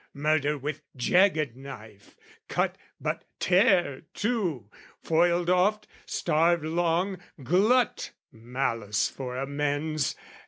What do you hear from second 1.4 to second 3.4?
knife! Cut but